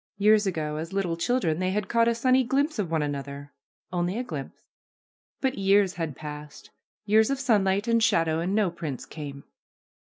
[0.17, 3.53] Years ago, as little children, they had caught a sunny glimpse of one another—
[3.93, 4.65] only a glimpse.
[5.41, 6.71] But years had passed,
[7.05, 9.43] years of sunlight and shadow, and no prince came.